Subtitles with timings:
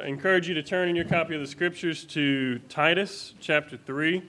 [0.00, 4.22] I encourage you to turn in your copy of the scriptures to Titus chapter 3.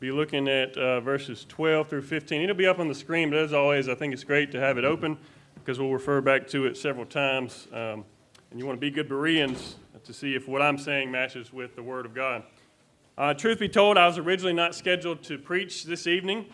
[0.00, 2.42] Be looking at uh, verses 12 through 15.
[2.42, 4.76] It'll be up on the screen, but as always, I think it's great to have
[4.76, 5.16] it open
[5.54, 7.68] because we'll refer back to it several times.
[7.72, 8.04] Um,
[8.50, 11.76] and you want to be good Bereans to see if what I'm saying matches with
[11.76, 12.42] the Word of God.
[13.16, 16.46] Uh, truth be told, I was originally not scheduled to preach this evening,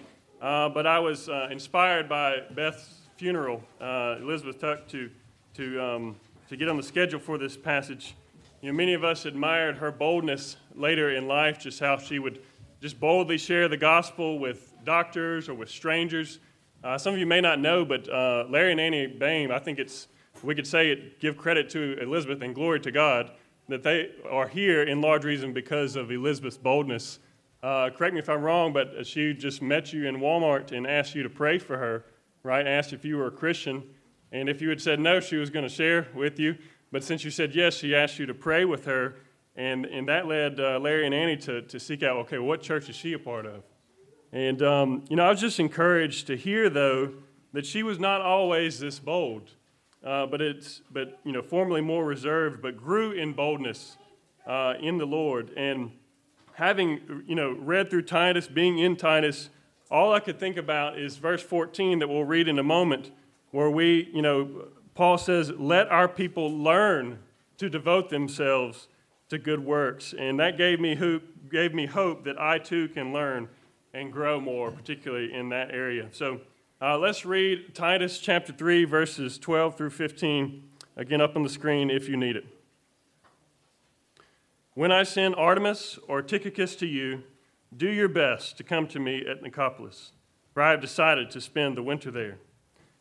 [0.43, 5.09] uh, but I was uh, inspired by Beth's funeral, uh, Elizabeth Tuck, to,
[5.55, 6.17] to, um,
[6.49, 8.17] to get on the schedule for this passage.
[8.63, 12.43] You know, many of us admired her boldness later in life, just how she would
[12.83, 16.41] just boldly share the gospel with doctors or with strangers.
[16.85, 19.79] Uh, some of you may not know, but uh, Larry and Annie Bain, I think
[19.79, 20.09] it's,
[20.43, 23.31] we could say it, give credit to Elizabeth and glory to God
[23.69, 27.19] that they are here in large reason because of Elizabeth's boldness.
[27.63, 31.15] Uh, correct me if I'm wrong, but she just met you in Walmart and asked
[31.15, 32.05] you to pray for her,
[32.43, 32.67] right?
[32.67, 33.85] Asked if you were a Christian.
[34.33, 36.59] And if you had said no, she was going to share with you.
[36.93, 39.17] But since you said yes, she asked you to pray with her,
[39.57, 42.89] and, and that led uh, Larry and Annie to, to seek out, okay, what church
[42.89, 43.63] is she a part of?
[44.33, 47.13] And, um, you know, I was just encouraged to hear, though,
[47.53, 49.51] that she was not always this bold,
[50.05, 53.97] uh, but, it's, but, you know, formerly more reserved, but grew in boldness
[54.47, 55.53] uh, in the Lord.
[55.57, 55.91] And
[56.55, 59.51] having, you know, read through Titus, being in Titus,
[59.91, 63.11] all I could think about is verse 14 that we'll read in a moment,
[63.51, 64.69] where we, you know,
[65.01, 67.21] Paul says, Let our people learn
[67.57, 68.87] to devote themselves
[69.31, 70.13] to good works.
[70.13, 73.49] And that gave me hope, gave me hope that I too can learn
[73.95, 76.09] and grow more, particularly in that area.
[76.13, 76.43] So
[76.83, 80.65] uh, let's read Titus chapter 3, verses 12 through 15,
[80.99, 82.45] again up on the screen if you need it.
[84.75, 87.23] When I send Artemas or Tychicus to you,
[87.75, 90.11] do your best to come to me at Nicopolis,
[90.53, 92.37] for I have decided to spend the winter there.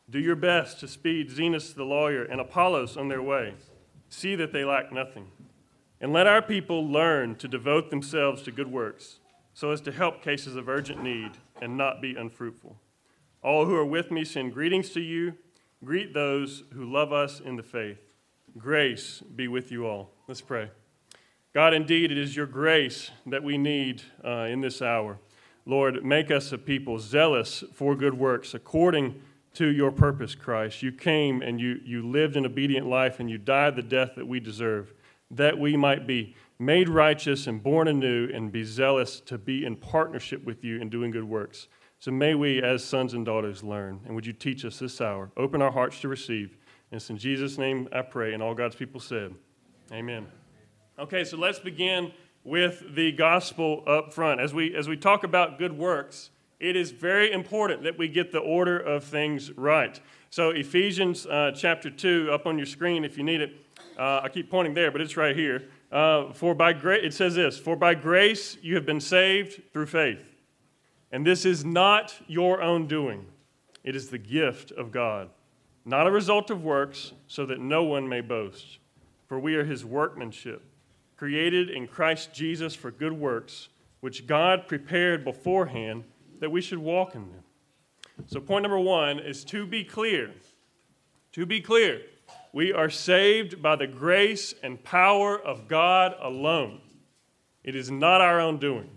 [0.09, 3.53] Do your best to speed Zenas the lawyer and Apollos on their way.
[4.09, 5.27] See that they lack nothing.
[6.02, 9.19] And let our people learn to devote themselves to good works,
[9.53, 12.77] so as to help cases of urgent need and not be unfruitful.
[13.43, 15.36] All who are with me send greetings to you.
[15.83, 17.99] Greet those who love us in the faith.
[18.58, 20.11] Grace be with you all.
[20.27, 20.71] Let's pray.
[21.53, 25.20] God, indeed, it is your grace that we need uh, in this hour.
[25.65, 29.21] Lord, make us a people zealous for good works according
[29.54, 30.82] to your purpose, Christ.
[30.82, 34.27] You came and you, you lived an obedient life and you died the death that
[34.27, 34.93] we deserve,
[35.32, 39.76] that we might be made righteous and born anew and be zealous to be in
[39.76, 41.67] partnership with you in doing good works.
[41.99, 43.99] So may we, as sons and daughters, learn.
[44.05, 45.32] And would you teach us this hour?
[45.36, 46.58] Open our hearts to receive.
[46.92, 48.33] And it's in Jesus' name I pray.
[48.33, 49.36] And all God's people said,
[49.92, 50.27] Amen.
[50.98, 52.11] Okay, so let's begin
[52.43, 54.39] with the gospel up front.
[54.39, 58.31] As we, as we talk about good works, it is very important that we get
[58.31, 59.99] the order of things right.
[60.30, 63.55] So, Ephesians uh, chapter 2, up on your screen if you need it.
[63.97, 65.64] Uh, I keep pointing there, but it's right here.
[65.92, 70.23] Uh, for by it says this For by grace you have been saved through faith.
[71.11, 73.26] And this is not your own doing,
[73.83, 75.30] it is the gift of God,
[75.86, 78.77] not a result of works, so that no one may boast.
[79.27, 80.64] For we are his workmanship,
[81.15, 86.03] created in Christ Jesus for good works, which God prepared beforehand
[86.39, 87.44] that we should walk in them.
[88.27, 90.32] So, point number one is to be clear.
[91.33, 92.02] To be clear,
[92.54, 96.82] we are saved by the grace and power of God alone.
[97.64, 98.89] It is not our own doing.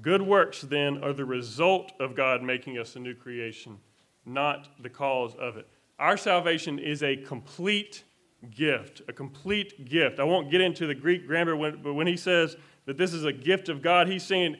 [0.00, 3.78] Good works, then, are the result of God making us a new creation,
[4.24, 5.68] not the cause of it.
[5.98, 8.04] Our salvation is a complete
[8.50, 10.18] gift, a complete gift.
[10.18, 13.32] I won't get into the Greek grammar, but when he says that this is a
[13.32, 14.56] gift of God, he's saying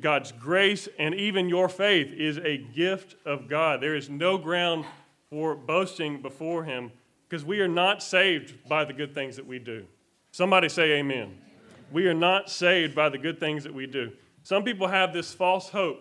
[0.00, 3.80] God's grace and even your faith is a gift of God.
[3.80, 4.84] There is no ground
[5.30, 6.92] for boasting before Him
[7.28, 9.84] because we are not saved by the good things that we do.
[10.30, 11.38] Somebody say amen.
[11.92, 14.12] We are not saved by the good things that we do.
[14.42, 16.00] Some people have this false hope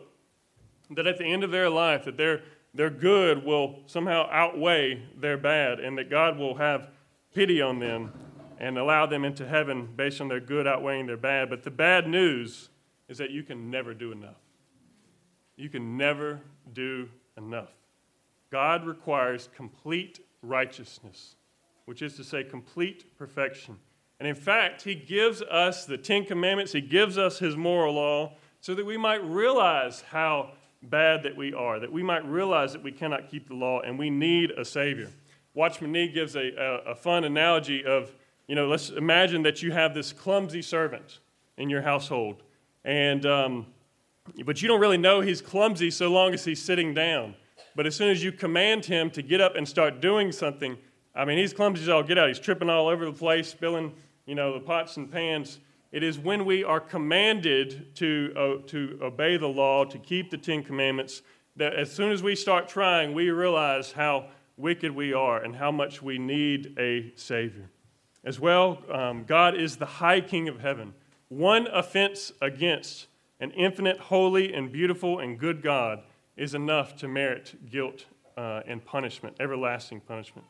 [0.91, 2.41] that at the end of their life that their,
[2.73, 6.89] their good will somehow outweigh their bad and that God will have
[7.33, 8.13] pity on them
[8.59, 11.49] and allow them into heaven based on their good outweighing their bad.
[11.49, 12.69] But the bad news
[13.09, 14.41] is that you can never do enough.
[15.55, 16.39] You can never
[16.73, 17.71] do enough.
[18.51, 21.35] God requires complete righteousness,
[21.85, 23.77] which is to say, complete perfection.
[24.19, 28.33] And in fact, He gives us the Ten Commandments, He gives us His moral law
[28.61, 30.51] so that we might realize how
[30.81, 33.97] bad that we are, that we might realize that we cannot keep the law and
[33.97, 35.09] we need a Savior.
[35.53, 38.13] Watchman Nee gives a, a, a fun analogy of,
[38.47, 41.19] you know, let's imagine that you have this clumsy servant
[41.57, 42.43] in your household
[42.87, 43.67] and, um,
[44.45, 47.35] but you don't really know he's clumsy so long as he's sitting down.
[47.75, 50.77] But as soon as you command him to get up and start doing something,
[51.13, 52.29] I mean, he's clumsy as all get out.
[52.29, 53.93] He's tripping all over the place, spilling
[54.25, 55.59] you know, the pots and pans.
[55.91, 60.37] It is when we are commanded to, uh, to obey the law, to keep the
[60.37, 61.21] Ten Commandments,
[61.57, 65.71] that as soon as we start trying, we realize how wicked we are and how
[65.71, 67.69] much we need a Savior.
[68.23, 70.93] As well, um, God is the high King of heaven.
[71.29, 73.07] One offense against
[73.39, 76.03] an infinite, holy, and beautiful and good God
[76.35, 78.05] is enough to merit guilt
[78.37, 80.47] uh, and punishment, everlasting punishment.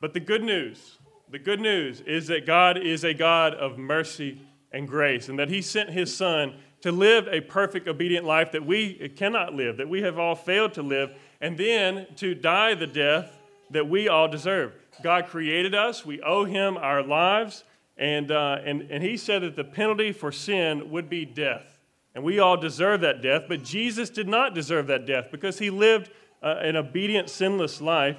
[0.00, 0.98] But the good news,
[1.30, 4.40] the good news is that God is a God of mercy
[4.72, 8.64] and grace, and that He sent His Son to live a perfect, obedient life that
[8.64, 12.86] we cannot live, that we have all failed to live, and then to die the
[12.86, 13.32] death
[13.70, 14.74] that we all deserve.
[15.02, 17.64] God created us, we owe Him our lives,
[17.98, 21.78] and, uh, and, and he said that the penalty for sin would be death.
[22.14, 25.70] And we all deserve that death, but Jesus did not deserve that death because he
[25.70, 26.10] lived
[26.42, 28.16] uh, an obedient, sinless life.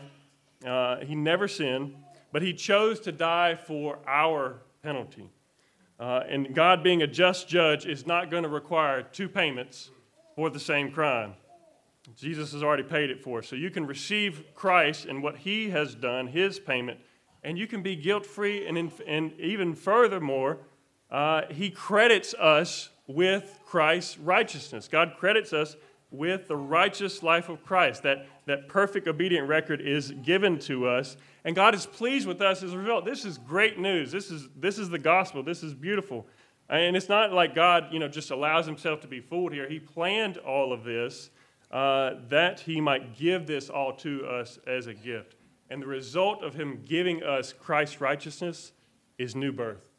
[0.66, 1.96] Uh, he never sinned,
[2.32, 5.30] but he chose to die for our penalty.
[6.00, 9.92] Uh, and God, being a just judge, is not going to require two payments
[10.36, 11.34] for the same crime.
[12.16, 13.44] Jesus has already paid it for.
[13.44, 17.00] So you can receive Christ and what he has done, his payment,
[17.44, 18.68] and you can be guilt free.
[18.68, 20.60] And, and even furthermore,
[21.12, 24.88] uh, He credits us with Christ's righteousness.
[24.88, 25.76] God credits us
[26.12, 28.04] with the righteous life of Christ.
[28.04, 31.18] That, that perfect obedient record is given to us.
[31.46, 33.06] And God is pleased with us as a result.
[33.06, 34.12] This is great news.
[34.12, 35.44] This is, this is the gospel.
[35.44, 36.26] This is beautiful.
[36.70, 39.68] And it's not like God, you know, just allows himself to be fooled here.
[39.68, 41.32] He planned all of this
[41.72, 45.36] uh, that he might give this all to us as a gift.
[45.70, 48.72] And the result of him giving us Christ's righteousness
[49.18, 49.90] is new birth.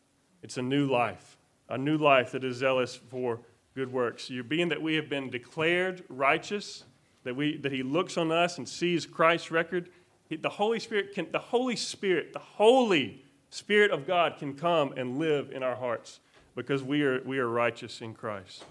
[0.43, 1.39] It's a new life,
[1.69, 3.41] a new life that is zealous for
[3.75, 4.31] good works.
[4.31, 6.85] You being that we have been declared righteous,
[7.25, 9.91] that, we, that he looks on us and sees Christ's record,
[10.31, 15.19] the Holy Spirit can, the Holy Spirit, the Holy Spirit of God can come and
[15.19, 16.21] live in our hearts
[16.55, 18.65] because we are, we are righteous in Christ.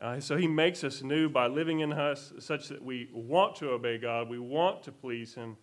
[0.00, 3.70] Uh, so he makes us new by living in us such that we want to
[3.70, 5.56] obey God, we want to please him,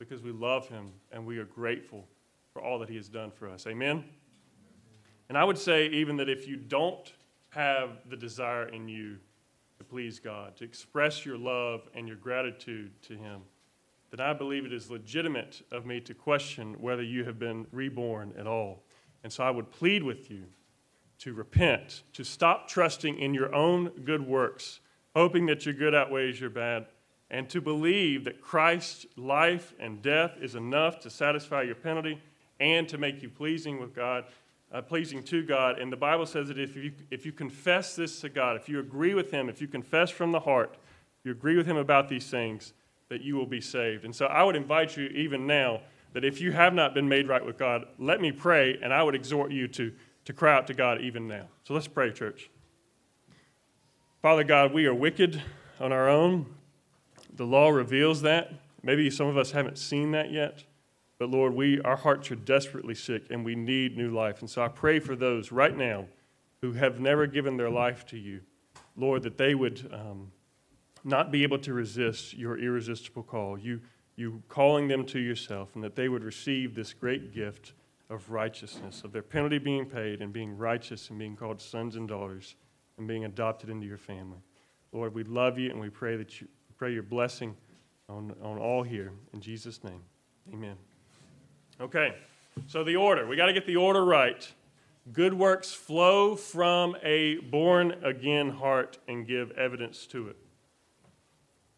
[0.00, 2.08] because we love him and we are grateful
[2.52, 3.66] for all that he has done for us.
[3.68, 4.02] Amen?
[5.28, 7.12] And I would say, even that if you don't
[7.50, 9.18] have the desire in you
[9.78, 13.42] to please God, to express your love and your gratitude to him,
[14.10, 18.32] then I believe it is legitimate of me to question whether you have been reborn
[18.36, 18.82] at all.
[19.22, 20.44] And so I would plead with you
[21.18, 24.80] to repent, to stop trusting in your own good works,
[25.14, 26.86] hoping that your good outweighs your bad
[27.30, 32.20] and to believe that Christ's life and death is enough to satisfy your penalty
[32.58, 34.24] and to make you pleasing with God,
[34.72, 35.78] uh, pleasing to God.
[35.78, 38.80] And the Bible says that if you, if you confess this to God, if you
[38.80, 40.76] agree with Him, if you confess from the heart,
[41.24, 42.72] you agree with Him about these things,
[43.08, 44.04] that you will be saved.
[44.04, 45.80] And so I would invite you, even now,
[46.12, 49.02] that if you have not been made right with God, let me pray, and I
[49.02, 49.92] would exhort you to,
[50.24, 51.46] to cry out to God even now.
[51.62, 52.50] So let's pray, church.
[54.20, 55.42] Father God, we are wicked
[55.78, 56.46] on our own.
[57.34, 58.52] The law reveals that.
[58.82, 60.64] Maybe some of us haven't seen that yet.
[61.18, 64.40] But Lord, we our hearts are desperately sick and we need new life.
[64.40, 66.06] And so I pray for those right now
[66.62, 68.40] who have never given their life to you,
[68.96, 70.32] Lord, that they would um,
[71.04, 73.80] not be able to resist your irresistible call, you,
[74.16, 77.72] you calling them to yourself, and that they would receive this great gift
[78.10, 82.08] of righteousness, of their penalty being paid and being righteous and being called sons and
[82.08, 82.56] daughters
[82.98, 84.38] and being adopted into your family.
[84.92, 86.48] Lord, we love you and we pray that you
[86.80, 87.54] pray your blessing
[88.08, 89.12] on, on all here.
[89.34, 90.00] In Jesus' name,
[90.50, 90.76] amen.
[91.78, 92.14] Okay,
[92.68, 93.26] so the order.
[93.26, 94.50] We got to get the order right.
[95.12, 100.36] Good works flow from a born again heart and give evidence to it.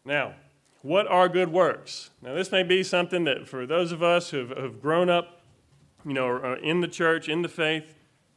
[0.05, 0.35] Now,
[0.83, 2.11] what are good works?
[2.21, 5.41] Now, this may be something that for those of us who have, grown up,
[6.05, 7.93] you know, in the church, in the faith,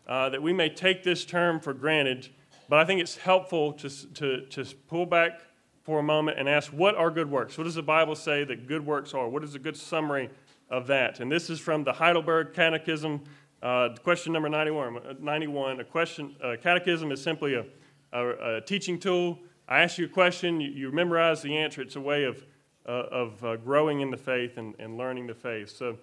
[0.08, 2.30] uh, that we may take this term for granted,
[2.68, 5.42] but I think it's helpful to, to, to pull back
[5.86, 7.56] for a moment and ask, what are good works?
[7.56, 9.28] What does the Bible say that good works are?
[9.28, 10.28] What is a good summary
[10.68, 11.20] of that?
[11.20, 13.22] And this is from the Heidelberg Catechism,
[13.62, 15.18] uh, question number 91.
[15.20, 15.78] 91.
[15.78, 17.64] A question, uh, catechism is simply a,
[18.12, 19.38] a, a, teaching tool.
[19.68, 21.82] I ask you a question, you, you memorize the answer.
[21.82, 22.44] It's a way of,
[22.84, 25.70] uh, of uh, growing in the faith and, and learning the faith.
[25.70, 25.98] So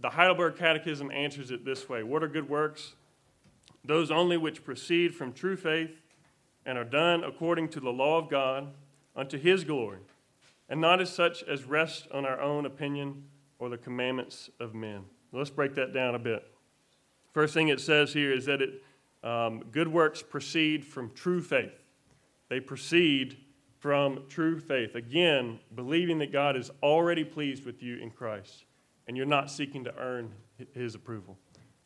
[0.00, 2.92] the Heidelberg Catechism answers it this way What are good works?
[3.84, 6.00] Those only which proceed from true faith
[6.64, 8.68] and are done according to the law of God
[9.14, 10.00] unto his glory,
[10.68, 13.24] and not as such as rest on our own opinion
[13.58, 15.04] or the commandments of men.
[15.32, 16.44] Let's break that down a bit.
[17.32, 18.82] First thing it says here is that it,
[19.24, 21.72] um, good works proceed from true faith.
[22.48, 23.38] They proceed
[23.78, 24.94] from true faith.
[24.94, 28.64] Again, believing that God is already pleased with you in Christ,
[29.08, 30.30] and you're not seeking to earn
[30.74, 31.36] his approval.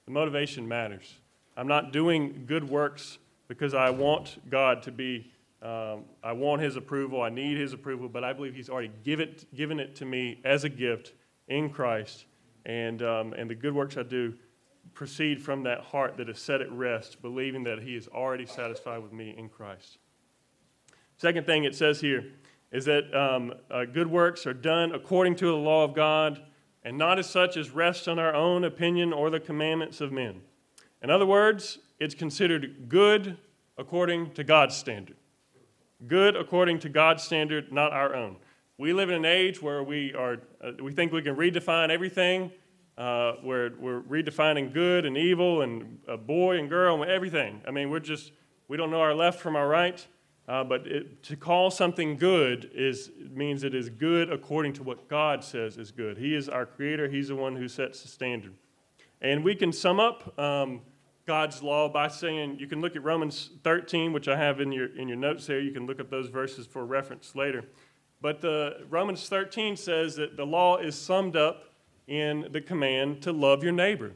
[0.04, 1.14] The motivation matters.
[1.56, 3.18] I'm not doing good works
[3.48, 5.30] because I want God to be,
[5.62, 9.20] um, I want His approval, I need His approval, but I believe He's already give
[9.20, 11.12] it, given it to me as a gift
[11.48, 12.26] in Christ.
[12.64, 14.34] And, um, and the good works I do
[14.94, 19.02] proceed from that heart that is set at rest, believing that He is already satisfied
[19.02, 19.98] with me in Christ.
[21.18, 22.24] Second thing it says here
[22.72, 26.42] is that um, uh, good works are done according to the law of God
[26.82, 30.42] and not as such as rest on our own opinion or the commandments of men.
[31.02, 33.38] In other words, it's considered good
[33.78, 35.16] according to God's standard.
[36.06, 38.36] Good according to God's standard, not our own.
[38.76, 42.52] We live in an age where we, are, uh, we think we can redefine everything.
[42.98, 47.60] Uh, where we're redefining good and evil and a boy and girl and everything.
[47.68, 48.32] I mean, we're just,
[48.68, 50.06] we don't know our left from our right.
[50.48, 55.08] Uh, but it, to call something good is, means it is good according to what
[55.08, 56.16] God says is good.
[56.16, 58.54] He is our creator, He's the one who sets the standard.
[59.20, 60.80] And we can sum up um,
[61.26, 64.96] God's law by saying, you can look at Romans 13, which I have in your,
[64.96, 65.58] in your notes there.
[65.58, 67.64] You can look up those verses for reference later.
[68.20, 71.64] But the, Romans 13 says that the law is summed up
[72.06, 74.12] in the command to love your neighbor.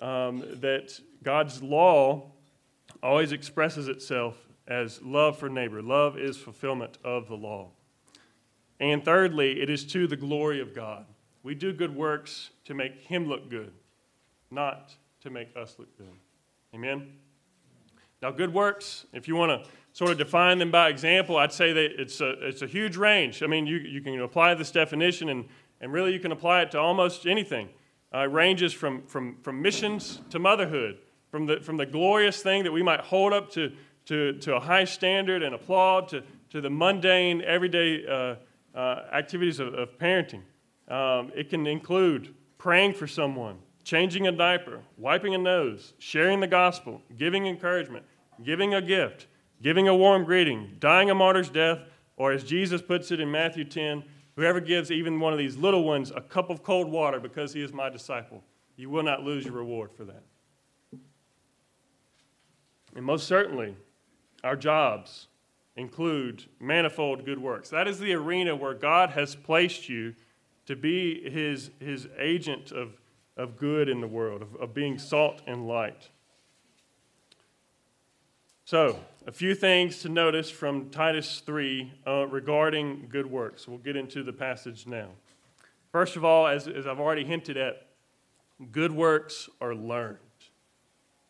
[0.00, 2.32] Um, that God's law
[3.02, 4.36] always expresses itself
[4.66, 5.80] as love for neighbor.
[5.80, 7.70] Love is fulfillment of the law.
[8.80, 11.06] And thirdly, it is to the glory of God.
[11.42, 13.72] We do good works to make Him look good,
[14.50, 16.06] not to make us look good.
[16.74, 17.12] Amen?
[18.20, 21.72] Now, good works, if you want to sort of define them by example, I'd say
[21.72, 23.42] that it's a, it's a huge range.
[23.42, 25.46] I mean, you, you can apply this definition, and,
[25.80, 27.68] and really you can apply it to almost anything.
[28.14, 30.98] Uh, it ranges from, from, from missions to motherhood,
[31.30, 33.72] from the, from the glorious thing that we might hold up to,
[34.06, 38.34] to, to a high standard and applaud, to, to the mundane, everyday uh,
[38.76, 40.42] uh, activities of, of parenting.
[40.88, 43.58] Um, it can include praying for someone,
[43.88, 48.04] changing a diaper, wiping a nose, sharing the gospel, giving encouragement,
[48.44, 49.28] giving a gift,
[49.62, 51.78] giving a warm greeting, dying a martyr's death,
[52.18, 54.04] or as Jesus puts it in Matthew 10,
[54.36, 57.62] whoever gives even one of these little ones a cup of cold water because he
[57.62, 58.44] is my disciple,
[58.76, 60.22] you will not lose your reward for that.
[62.94, 63.74] And most certainly,
[64.44, 65.28] our jobs
[65.76, 67.70] include manifold good works.
[67.70, 70.14] That is the arena where God has placed you
[70.66, 72.90] to be his, his agent of
[73.38, 76.10] of good in the world, of, of being salt and light.
[78.64, 83.66] So, a few things to notice from Titus 3 uh, regarding good works.
[83.66, 85.08] We'll get into the passage now.
[85.90, 87.86] First of all, as, as I've already hinted at,
[88.70, 90.18] good works are learned.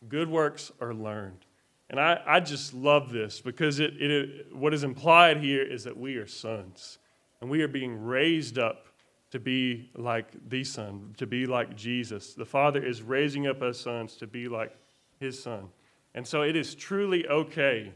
[0.09, 1.45] Good works are learned.
[1.89, 5.97] And I, I just love this because it, it, what is implied here is that
[5.97, 6.97] we are sons
[7.41, 8.88] and we are being raised up
[9.31, 12.33] to be like the Son, to be like Jesus.
[12.33, 14.75] The Father is raising up us sons to be like
[15.19, 15.69] His Son.
[16.15, 17.93] And so it is truly okay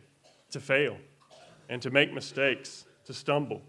[0.52, 0.98] to fail
[1.70, 3.62] and to make mistakes, to stumble,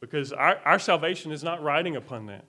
[0.00, 2.44] because our, our salvation is not riding upon that.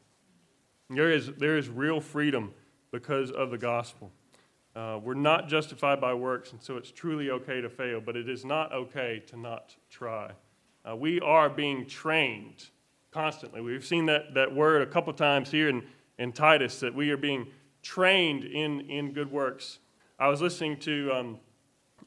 [0.89, 2.53] There is, there is real freedom
[2.91, 4.11] because of the gospel.
[4.75, 8.27] Uh, we're not justified by works, and so it's truly okay to fail, but it
[8.27, 10.31] is not okay to not try.
[10.89, 12.69] Uh, we are being trained
[13.13, 13.61] constantly.
[13.61, 15.83] We've seen that, that word a couple times here in,
[16.17, 17.47] in Titus that we are being
[17.81, 19.79] trained in, in good works.
[20.17, 21.39] I was listening to um,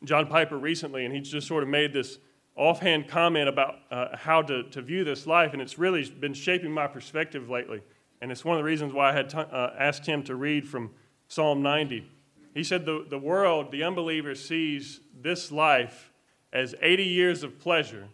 [0.05, 2.19] John Piper recently, and he just sort of made this
[2.57, 6.73] offhand comment about uh, how to, to view this life, and it's really been shaping
[6.73, 7.83] my perspective lately.
[8.21, 10.67] And it's one of the reasons why I had t- uh, asked him to read
[10.67, 10.91] from
[11.29, 12.11] Psalm 90.
[12.55, 16.11] He said the, the world, the unbeliever, sees this life
[16.53, 18.09] as 80 years of pleasure,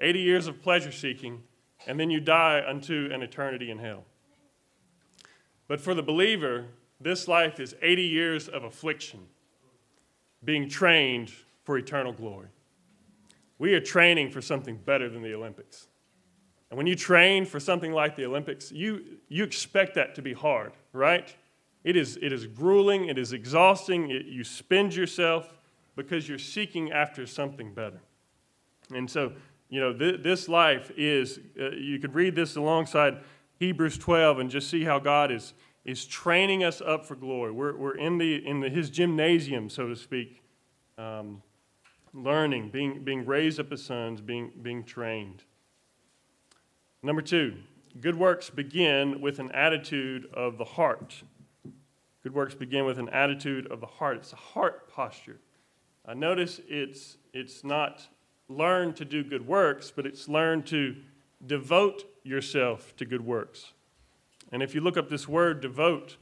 [0.00, 1.42] 80 years of pleasure seeking,
[1.86, 4.04] and then you die unto an eternity in hell.
[5.68, 6.66] But for the believer,
[7.00, 9.20] this life is 80 years of affliction,
[10.44, 12.48] being trained for eternal glory.
[13.58, 15.88] We are training for something better than the Olympics.
[16.70, 20.32] And when you train for something like the Olympics, you, you expect that to be
[20.32, 21.34] hard, right?
[21.84, 25.58] It is, it is grueling, it is exhausting, it, you spend yourself
[25.96, 28.00] because you're seeking after something better.
[28.92, 29.32] And so
[29.74, 33.18] you know, th- this life is, uh, you could read this alongside
[33.58, 35.52] Hebrews 12 and just see how God is,
[35.84, 37.50] is training us up for glory.
[37.50, 40.44] We're, we're in, the, in the, his gymnasium, so to speak,
[40.96, 41.42] um,
[42.12, 45.42] learning, being, being raised up as sons, being, being trained.
[47.02, 47.56] Number two,
[48.00, 51.20] good works begin with an attitude of the heart.
[52.22, 54.18] Good works begin with an attitude of the heart.
[54.18, 55.40] It's a heart posture.
[56.06, 58.06] Uh, notice it's, it's not
[58.48, 60.96] learn to do good works, but it's learn to
[61.46, 63.72] devote yourself to good works.
[64.52, 66.16] And if you look up this word, devote,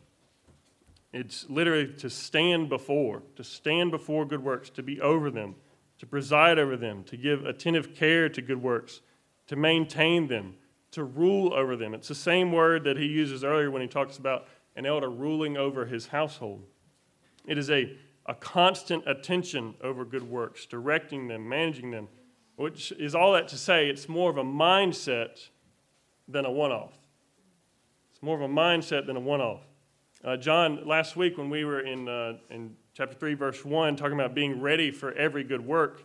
[1.12, 5.56] It's literally to stand before, to stand before good works, to be over them,
[5.98, 9.02] to preside over them, to give attentive care to good works,
[9.48, 10.54] to maintain them,
[10.92, 11.92] to rule over them.
[11.92, 15.56] It's the same word that he uses earlier when he talks about an elder ruling
[15.58, 16.64] over his household.
[17.46, 17.94] It is a,
[18.26, 22.08] a constant attention over good works, directing them, managing them,
[22.56, 25.48] which is all that to say it's more of a mindset
[26.28, 26.96] than a one off.
[28.12, 29.62] It's more of a mindset than a one off.
[30.24, 34.14] Uh, John, last week when we were in, uh, in chapter 3, verse 1, talking
[34.14, 36.04] about being ready for every good work,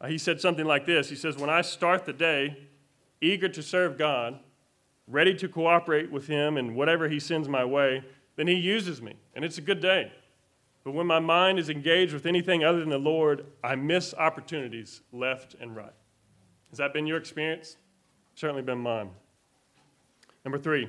[0.00, 2.58] uh, he said something like this He says, When I start the day,
[3.22, 4.38] eager to serve God,
[5.06, 8.04] ready to cooperate with Him in whatever He sends my way,
[8.36, 10.12] then He uses me, and it's a good day.
[10.84, 15.00] But when my mind is engaged with anything other than the Lord, I miss opportunities
[15.12, 15.94] left and right.
[16.68, 17.78] Has that been your experience?
[18.34, 19.10] Certainly been mine.
[20.44, 20.88] Number three,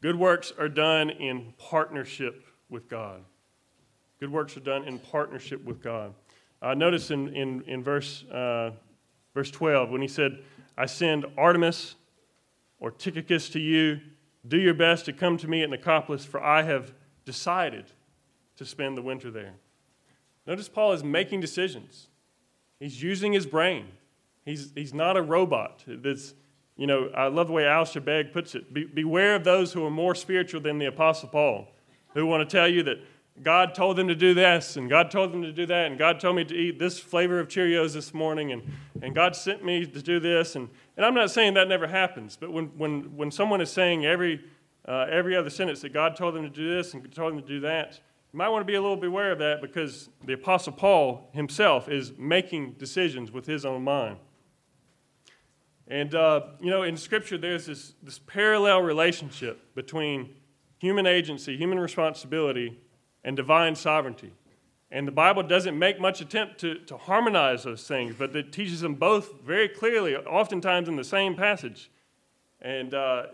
[0.00, 3.24] good works are done in partnership with God.
[4.20, 6.14] Good works are done in partnership with God.
[6.60, 8.70] Uh, notice in, in, in verse, uh,
[9.34, 10.38] verse 12 when he said,
[10.78, 11.94] I send Artemas
[12.78, 14.00] or Tychicus to you.
[14.46, 16.92] Do your best to come to me at Nicopolis, for I have
[17.24, 17.86] decided
[18.56, 19.54] to spend the winter there.
[20.46, 22.08] Notice Paul is making decisions.
[22.80, 23.86] He's using his brain.
[24.44, 25.84] He's, he's not a robot.
[25.86, 26.34] That's,
[26.76, 28.74] you know, I love the way Alistair Begg puts it.
[28.74, 31.68] Be, beware of those who are more spiritual than the Apostle Paul,
[32.14, 32.98] who want to tell you that
[33.40, 36.20] God told them to do this, and God told them to do that, and God
[36.20, 38.62] told me to eat this flavor of Cheerios this morning, and,
[39.00, 40.54] and God sent me to do this.
[40.54, 44.04] And, and I'm not saying that never happens, but when, when, when someone is saying
[44.04, 44.44] every,
[44.86, 47.46] uh, every other sentence that God told them to do this and told them to
[47.46, 48.00] do that,
[48.32, 51.90] you might want to be a little beware of that because the Apostle Paul himself
[51.90, 54.16] is making decisions with his own mind.
[55.86, 60.30] And, uh, you know, in Scripture, there's this, this parallel relationship between
[60.78, 62.80] human agency, human responsibility,
[63.22, 64.32] and divine sovereignty.
[64.90, 68.80] And the Bible doesn't make much attempt to, to harmonize those things, but it teaches
[68.80, 71.90] them both very clearly, oftentimes in the same passage.
[72.62, 73.26] And uh,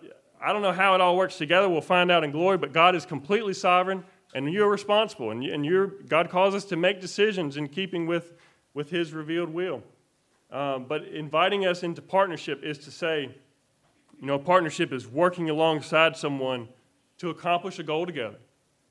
[0.42, 1.68] I don't know how it all works together.
[1.68, 4.02] We'll find out in glory, but God is completely sovereign
[4.34, 8.34] and you're responsible, and, and you're, God calls us to make decisions in keeping with,
[8.74, 9.82] with His revealed will.
[10.50, 13.34] Um, but inviting us into partnership is to say,
[14.20, 16.68] you know, partnership is working alongside someone
[17.18, 18.38] to accomplish a goal together.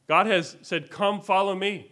[0.07, 1.91] God has said, Come follow me.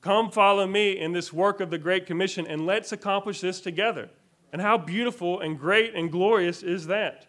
[0.00, 4.08] Come follow me in this work of the Great Commission, and let's accomplish this together.
[4.52, 7.26] And how beautiful and great and glorious is that?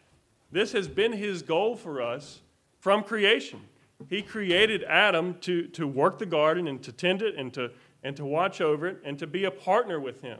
[0.51, 2.41] This has been His goal for us
[2.79, 3.61] from creation.
[4.09, 7.71] He created Adam to, to work the garden and to tend it and to,
[8.03, 10.39] and to watch over it and to be a partner with him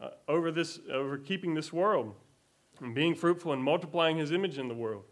[0.00, 2.14] uh, over, this, over keeping this world
[2.80, 5.04] and being fruitful and multiplying his image in the world.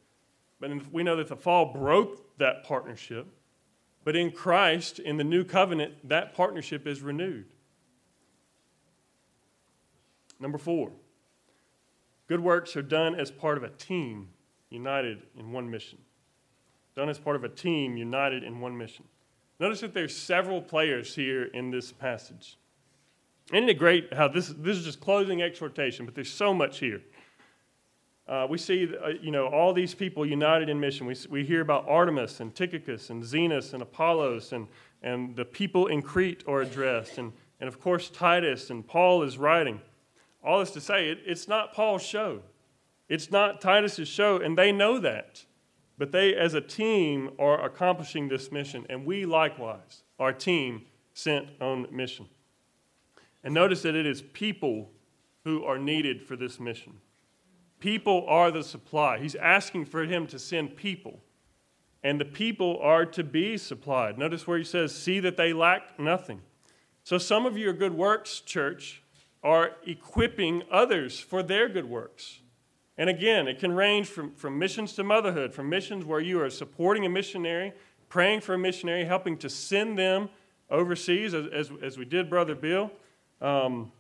[0.59, 3.27] But we know that the fall broke that partnership.
[4.03, 7.47] But in Christ, in the new covenant, that partnership is renewed.
[10.41, 10.91] Number four,
[12.27, 14.31] good works are done as part of a team
[14.71, 15.99] united in one mission
[17.01, 19.07] done as part of a team united in one mission.
[19.59, 22.59] Notice that there's several players here in this passage.
[23.55, 27.01] Isn't it great how this, this is just closing exhortation, but there's so much here.
[28.29, 31.07] Uh, we see, uh, you know, all these people united in mission.
[31.07, 34.69] We, we hear about Artemas and Tychicus and Zenas and Apollos, and,
[35.03, 39.39] and the people in Crete are addressed, and, and of course Titus, and Paul is
[39.39, 39.81] writing.
[40.45, 42.43] All this to say, it, it's not Paul's show.
[43.09, 45.47] It's not Titus's show, and they know that.
[46.01, 51.49] But they, as a team, are accomplishing this mission, and we likewise, our team, sent
[51.61, 52.27] on mission.
[53.45, 54.93] And notice that it is people
[55.45, 56.95] who are needed for this mission.
[57.81, 59.19] People are the supply.
[59.19, 61.21] He's asking for him to send people,
[62.03, 64.17] and the people are to be supplied.
[64.17, 66.41] Notice where he says, See that they lack nothing.
[67.05, 69.03] So, some of your good works, church,
[69.43, 72.40] are equipping others for their good works.
[73.01, 76.51] And again, it can range from, from missions to motherhood, from missions where you are
[76.51, 77.73] supporting a missionary,
[78.11, 80.29] praying for a missionary, helping to send them
[80.69, 82.91] overseas, as, as, as we did Brother Bill,
[83.41, 83.91] um,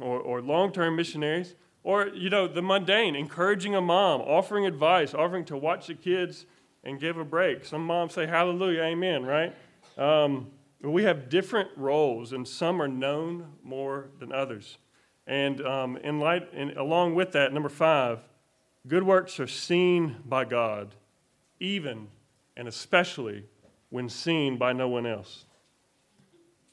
[0.00, 5.12] or, or long term missionaries, or, you know, the mundane, encouraging a mom, offering advice,
[5.12, 6.46] offering to watch the kids
[6.84, 7.66] and give a break.
[7.66, 9.54] Some moms say, Hallelujah, Amen, right?
[9.98, 10.46] Um,
[10.80, 14.78] we have different roles, and some are known more than others.
[15.26, 18.20] And um, in light, and along with that, number five,
[18.88, 20.94] Good works are seen by God,
[21.60, 22.08] even
[22.56, 23.44] and especially
[23.90, 25.44] when seen by no one else.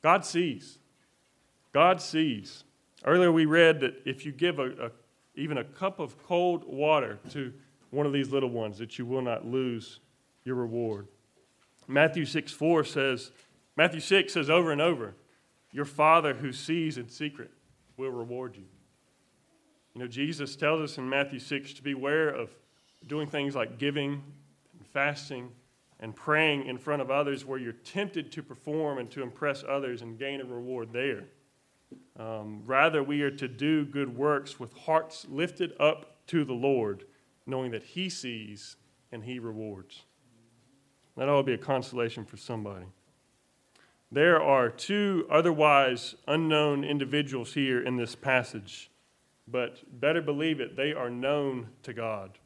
[0.01, 0.79] God sees.
[1.73, 2.63] God sees.
[3.03, 4.91] Earlier we read that if you give a, a,
[5.35, 7.53] even a cup of cold water to
[7.91, 9.99] one of these little ones, that you will not lose
[10.45, 11.07] your reward.
[11.87, 13.31] Matthew 6 4 says
[13.75, 15.15] Matthew 6 says over and over,
[15.71, 17.51] Your Father who sees in secret
[17.97, 18.63] will reward you.
[19.95, 22.49] You know, Jesus tells us in Matthew 6 to beware of
[23.07, 24.21] doing things like giving
[24.77, 25.49] and fasting
[26.01, 30.01] and praying in front of others where you're tempted to perform and to impress others
[30.01, 31.23] and gain a reward there.
[32.19, 37.05] Um, rather, we are to do good works with hearts lifted up to the Lord,
[37.45, 38.75] knowing that He sees
[39.13, 40.03] and He rewards.
[41.15, 42.85] That ought to be a consolation for somebody.
[44.11, 48.89] There are two otherwise unknown individuals here in this passage,
[49.47, 52.37] but better believe it, they are known to God.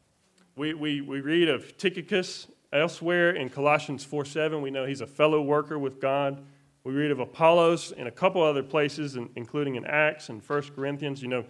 [0.56, 4.60] We, we, we read of Tychicus elsewhere in Colossians 4 7.
[4.60, 6.44] We know he's a fellow worker with God.
[6.84, 11.22] We read of Apollos in a couple other places, including in Acts and 1 Corinthians.
[11.22, 11.44] You know,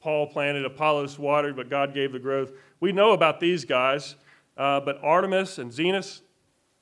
[0.00, 2.52] Paul planted, Apollos watered, but God gave the growth.
[2.80, 4.14] We know about these guys,
[4.56, 6.20] uh, but Artemas and Zenas,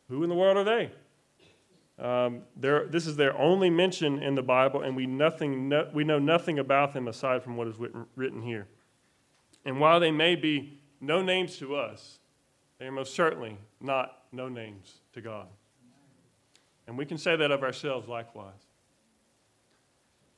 [0.09, 0.91] who in the world are they?
[1.99, 6.19] Um, this is their only mention in the Bible, and we, nothing, no, we know
[6.19, 8.69] nothing about them aside from what is written, written here.
[9.65, 12.19] And while they may be no names to us,
[12.79, 15.47] they are most certainly not no names to God.
[16.87, 18.53] And we can say that of ourselves likewise.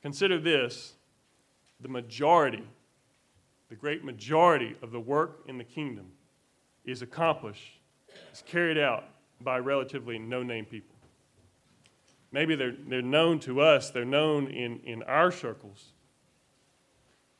[0.01, 0.93] Consider this
[1.81, 2.63] the majority,
[3.69, 6.05] the great majority of the work in the kingdom
[6.85, 7.79] is accomplished,
[8.33, 9.05] is carried out
[9.41, 10.95] by relatively no name people.
[12.31, 15.93] Maybe they're, they're known to us, they're known in, in our circles,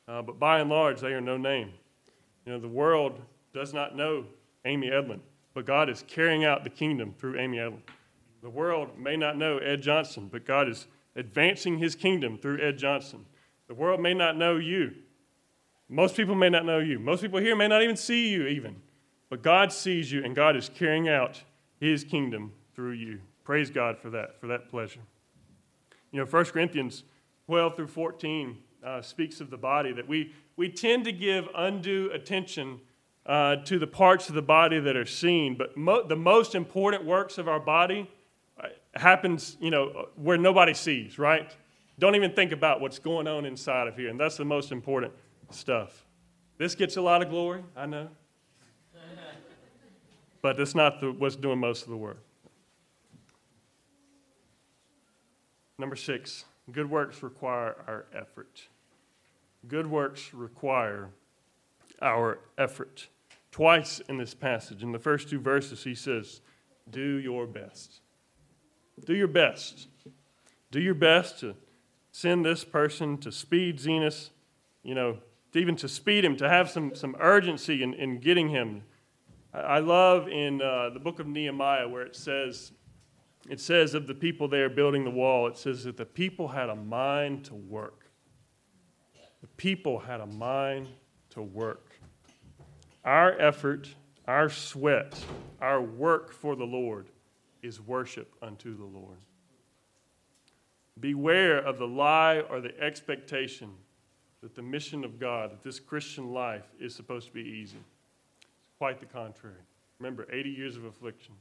[0.08, 1.70] uh, but by and large, they are no name.
[2.44, 3.20] You know, the world
[3.54, 4.24] does not know
[4.64, 5.20] Amy Edlin,
[5.54, 7.82] but God is carrying out the kingdom through Amy Edlin.
[8.42, 12.78] The world may not know Ed Johnson, but God is advancing his kingdom through Ed
[12.78, 13.26] Johnson.
[13.68, 14.94] The world may not know you.
[15.88, 16.98] Most people may not know you.
[16.98, 18.76] Most people here may not even see you, even.
[19.28, 21.42] But God sees you, and God is carrying out
[21.78, 23.20] his kingdom through you.
[23.44, 25.00] Praise God for that, for that pleasure.
[26.12, 27.04] You know, 1 Corinthians
[27.46, 32.10] 12 through 14 uh, speaks of the body that we, we tend to give undue
[32.12, 32.80] attention
[33.26, 37.04] uh, to the parts of the body that are seen, but mo- the most important
[37.04, 38.10] works of our body
[38.58, 41.54] uh, happens, you know, where nobody sees, right?
[41.98, 45.12] Don't even think about what's going on inside of here, and that's the most important
[45.50, 46.06] stuff.
[46.56, 48.08] This gets a lot of glory, I know,
[50.42, 52.22] but it's not the, what's doing most of the work.
[55.80, 58.68] Number six, good works require our effort.
[59.66, 61.08] Good works require
[62.02, 63.08] our effort.
[63.50, 66.42] Twice in this passage, in the first two verses, he says,
[66.90, 68.00] Do your best.
[69.06, 69.88] Do your best.
[70.70, 71.56] Do your best to
[72.12, 74.28] send this person to speed Zenas,
[74.82, 75.16] you know,
[75.54, 78.82] even to speed him, to have some, some urgency in, in getting him.
[79.54, 82.72] I love in uh, the book of Nehemiah where it says,
[83.48, 86.68] it says of the people there building the wall, it says that the people had
[86.68, 88.06] a mind to work.
[89.40, 90.88] The people had a mind
[91.30, 91.92] to work.
[93.04, 93.88] Our effort,
[94.26, 95.24] our sweat,
[95.60, 97.08] our work for the Lord
[97.62, 99.18] is worship unto the Lord.
[100.98, 103.70] Beware of the lie or the expectation
[104.42, 107.78] that the mission of God, that this Christian life is supposed to be easy.
[108.40, 109.56] It's quite the contrary.
[109.98, 111.34] Remember, 80 years of affliction.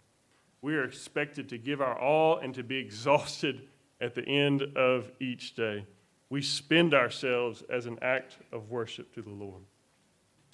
[0.62, 3.62] We are expected to give our all and to be exhausted
[4.02, 5.86] at the end of each day.
[6.30, 9.64] We spend ourselves as an act of worship to the Lord.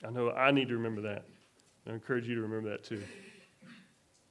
[0.06, 1.26] I know I need to remember that.
[1.88, 3.04] I encourage you to remember that too.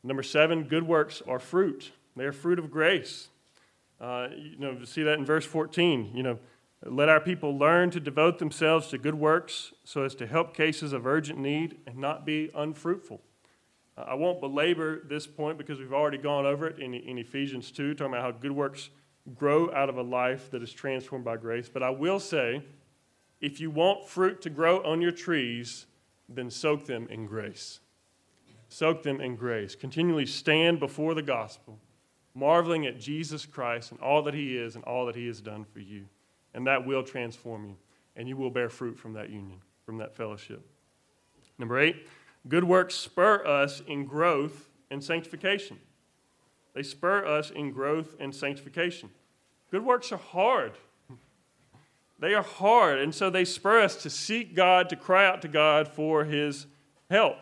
[0.02, 1.92] Number seven, good works are fruit.
[2.16, 3.28] They are fruit of grace.
[4.00, 6.38] Uh, you know, see that in verse 14, you know,
[6.84, 10.92] let our people learn to devote themselves to good works so as to help cases
[10.92, 13.22] of urgent need and not be unfruitful.
[13.96, 17.70] Uh, I won't belabor this point because we've already gone over it in, in Ephesians
[17.70, 18.90] 2, talking about how good works
[19.34, 21.68] grow out of a life that is transformed by grace.
[21.68, 22.62] But I will say,
[23.40, 25.86] if you want fruit to grow on your trees,
[26.28, 27.80] then soak them in grace.
[28.68, 29.74] Soak them in grace.
[29.74, 31.78] Continually stand before the gospel,
[32.34, 35.64] marveling at Jesus Christ and all that he is and all that he has done
[35.64, 36.06] for you.
[36.54, 37.76] And that will transform you,
[38.16, 40.64] and you will bear fruit from that union, from that fellowship.
[41.58, 42.06] Number eight,
[42.48, 45.78] good works spur us in growth and sanctification.
[46.74, 49.10] They spur us in growth and sanctification.
[49.70, 50.72] Good works are hard.
[52.18, 55.48] They are hard, and so they spur us to seek God, to cry out to
[55.48, 56.66] God for His
[57.10, 57.36] help.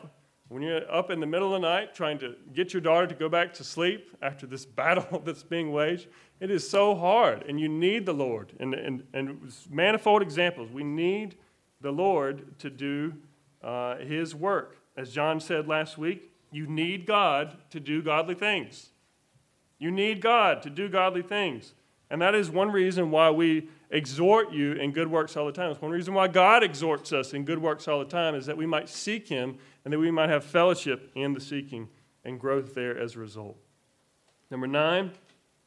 [0.48, 3.14] When you're up in the middle of the night trying to get your daughter to
[3.14, 6.08] go back to sleep after this battle that's being waged,
[6.40, 8.52] it is so hard, and you need the Lord.
[8.60, 10.70] And, and, and manifold examples.
[10.70, 11.36] We need
[11.80, 13.14] the Lord to do
[13.62, 14.81] uh, His work.
[14.96, 18.90] As John said last week, you need God to do godly things.
[19.78, 21.74] You need God to do godly things.
[22.10, 25.70] And that is one reason why we exhort you in good works all the time.
[25.70, 28.56] It's one reason why God exhorts us in good works all the time is that
[28.56, 31.88] we might seek Him and that we might have fellowship in the seeking
[32.24, 33.56] and growth there as a result.
[34.50, 35.12] Number nine,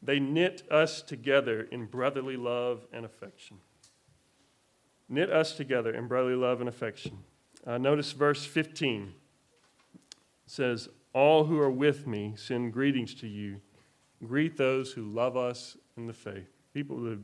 [0.01, 3.57] they knit us together in brotherly love and affection.
[5.09, 7.17] Knit us together in brotherly love and affection.
[7.65, 9.13] Uh, notice verse 15
[9.93, 10.01] it
[10.45, 13.62] says, All who are with me send greetings to you.
[14.25, 16.49] Greet those who love us in the faith.
[16.73, 17.19] People who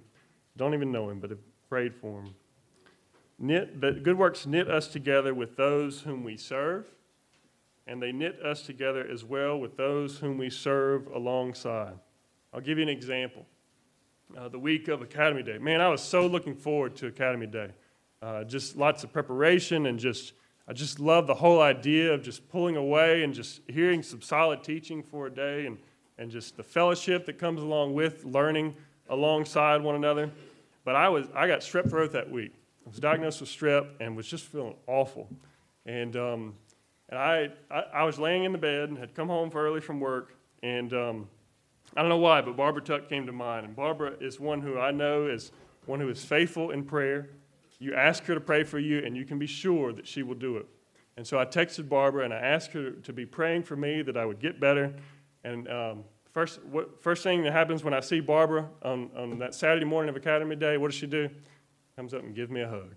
[0.58, 2.36] don't even know him but have prayed for him.
[3.38, 6.86] Knit, good works knit us together with those whom we serve,
[7.88, 11.94] and they knit us together as well with those whom we serve alongside.
[12.54, 13.46] I'll give you an example.
[14.38, 15.58] Uh, the week of Academy Day.
[15.58, 17.72] Man, I was so looking forward to Academy Day.
[18.22, 20.34] Uh, just lots of preparation and just,
[20.68, 24.64] I just love the whole idea of just pulling away and just hearing some solid
[24.64, 25.80] teaching for a day and,
[26.20, 28.76] and just the fellowship that comes along with learning
[29.10, 30.30] alongside one another.
[30.86, 32.54] But I, was, I got strep throat that week.
[32.86, 35.28] I was diagnosed with strep and was just feeling awful.
[35.88, 36.54] And, um,
[37.10, 40.00] and I, I, I, was laying in the bed and had come home early from
[40.00, 40.36] work.
[40.62, 41.28] And um,
[41.98, 43.66] I don't know why, but Barbara Tuck came to mind.
[43.66, 45.52] And Barbara is one who I know is
[45.88, 47.30] one who is faithful in prayer.
[47.82, 50.36] You ask her to pray for you, and you can be sure that she will
[50.36, 50.68] do it.
[51.18, 54.16] And so I texted Barbara and I asked her to be praying for me that
[54.16, 54.94] I would get better.
[55.44, 59.54] And um, First, what, first thing that happens when I see Barbara on, on that
[59.54, 61.30] Saturday morning of Academy Day, what does she do?
[61.98, 62.96] Comes up and gives me a hug.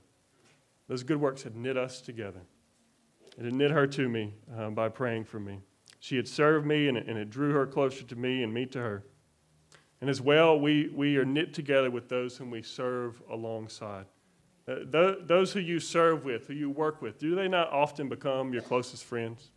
[0.88, 2.40] Those good works had knit us together.
[3.36, 5.58] It had knit her to me um, by praying for me.
[5.98, 8.66] She had served me, and it, and it drew her closer to me and me
[8.66, 9.04] to her.
[10.00, 14.04] And as well, we, we are knit together with those whom we serve alongside.
[14.66, 18.09] Uh, th- those who you serve with, who you work with, do they not often
[18.09, 19.50] become your closest friends?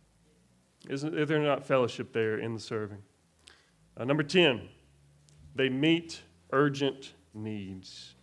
[0.88, 3.02] Isn't, is there not fellowship there in the serving?
[3.96, 4.68] Uh, number 10,
[5.54, 6.20] they meet
[6.52, 8.14] urgent needs.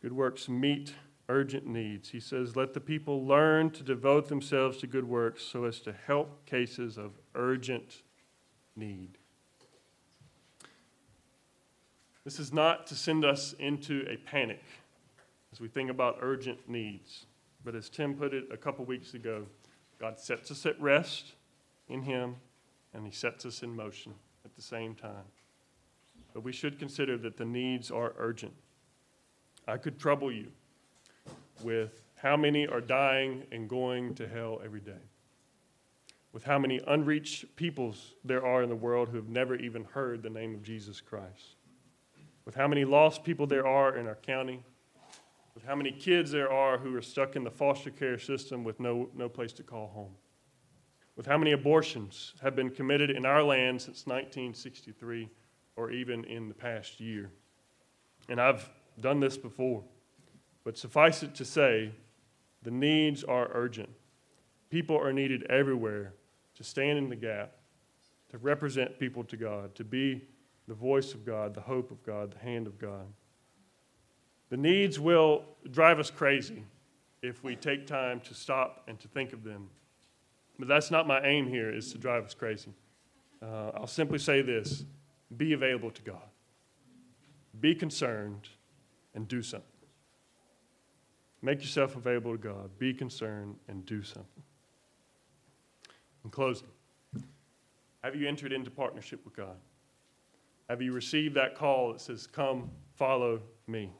[0.00, 0.94] Good works meet
[1.28, 2.08] urgent needs.
[2.08, 5.92] He says, Let the people learn to devote themselves to good works so as to
[5.92, 8.02] help cases of urgent
[8.76, 9.18] need.
[12.24, 14.62] This is not to send us into a panic
[15.52, 17.26] as we think about urgent needs.
[17.64, 19.46] But as Tim put it a couple weeks ago,
[19.98, 21.32] God sets us at rest
[21.88, 22.36] in Him
[22.94, 25.24] and He sets us in motion at the same time.
[26.32, 28.52] But we should consider that the needs are urgent.
[29.66, 30.48] I could trouble you
[31.62, 35.02] with how many are dying and going to hell every day,
[36.32, 40.22] with how many unreached peoples there are in the world who have never even heard
[40.22, 41.56] the name of Jesus Christ,
[42.50, 44.60] with how many lost people there are in our county,
[45.54, 48.80] with how many kids there are who are stuck in the foster care system with
[48.80, 50.10] no, no place to call home
[51.14, 55.28] with how many abortions have been committed in our land since 1963
[55.76, 57.30] or even in the past year.
[58.28, 59.84] And I've done this before,
[60.64, 61.92] but suffice it to say,
[62.64, 63.90] the needs are urgent.
[64.70, 66.14] People are needed everywhere
[66.56, 67.52] to stand in the gap,
[68.30, 70.22] to represent people to God, to be
[70.70, 73.06] the voice of God, the hope of God, the hand of God.
[74.48, 76.64] The needs will drive us crazy
[77.22, 79.68] if we take time to stop and to think of them
[80.60, 82.74] but that's not my aim here, is to drive us crazy.
[83.42, 84.84] Uh, I'll simply say this
[85.34, 86.28] be available to God,
[87.58, 88.50] be concerned,
[89.14, 89.66] and do something.
[91.40, 94.42] Make yourself available to God, be concerned, and do something.
[96.24, 96.68] In closing,
[98.04, 99.56] have you entered into partnership with God?
[100.70, 103.90] Have you received that call that says, Come, follow me?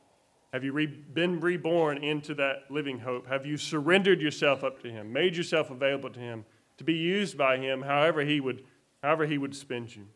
[0.52, 3.26] Have you re- been reborn into that living hope?
[3.26, 6.44] Have you surrendered yourself up to Him, made yourself available to Him
[6.76, 8.62] to be used by Him however He would,
[9.02, 10.06] however he would spend you,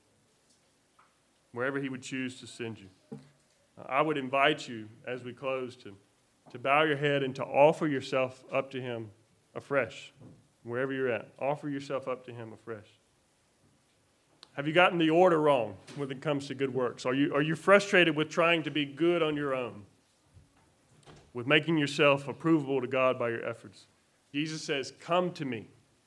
[1.50, 3.18] wherever He would choose to send you?
[3.88, 5.96] I would invite you as we close to,
[6.52, 9.10] to bow your head and to offer yourself up to Him
[9.56, 10.12] afresh,
[10.62, 11.30] wherever you're at.
[11.36, 13.00] Offer yourself up to Him afresh.
[14.54, 17.06] Have you gotten the order wrong when it comes to good works?
[17.06, 19.82] Are you, are you frustrated with trying to be good on your own?
[21.34, 23.86] with making yourself approvable to God by your efforts.
[24.32, 25.66] Jesus says, Come to me.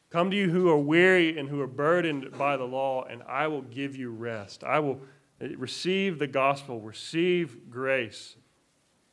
[0.09, 3.47] Come to you who are weary and who are burdened by the law, and I
[3.47, 4.63] will give you rest.
[4.63, 5.01] I will
[5.41, 8.37] eh, receive the gospel, receive grace,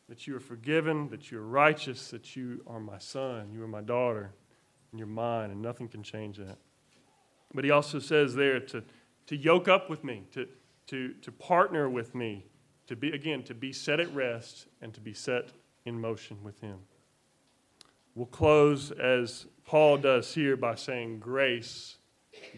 [0.09, 3.69] that you are forgiven, that you are righteous, that you are my son, you are
[3.69, 4.31] my daughter,
[4.93, 6.59] and you're mine, and nothing can change that.
[7.53, 8.85] But he also says there to,
[9.27, 10.47] to yoke up with me, to,
[10.89, 12.47] to, to partner with me,
[12.87, 15.51] to be, again, to be set at rest and to be set
[15.85, 16.79] in motion with Him.
[18.15, 21.97] We'll close as Paul does here by saying, Grace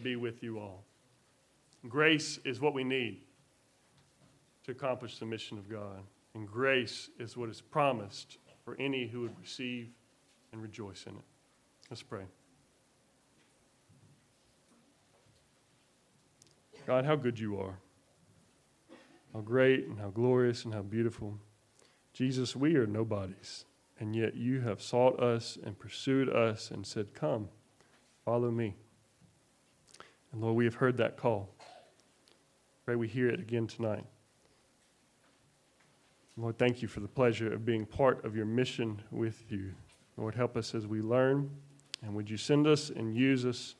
[0.03, 0.83] be with you all.
[1.87, 3.21] Grace is what we need
[4.65, 6.03] to accomplish the mission of God.
[6.35, 9.89] And grace is what is promised for any who would receive
[10.51, 11.23] and rejoice in it.
[11.89, 12.25] Let's pray.
[16.87, 17.79] God, how good you are.
[19.33, 21.37] How great and how glorious and how beautiful.
[22.13, 23.65] Jesus, we are nobodies,
[23.99, 27.49] and yet you have sought us and pursued us and said, Come,
[28.23, 28.77] follow me.
[30.31, 31.53] And Lord, we have heard that call.
[32.85, 34.05] Pray we hear it again tonight.
[36.37, 39.73] Lord, thank you for the pleasure of being part of your mission with you.
[40.15, 41.51] Lord, help us as we learn,
[42.01, 43.75] and would you send us and use us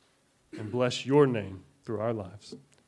[0.60, 2.54] and bless your name through our lives.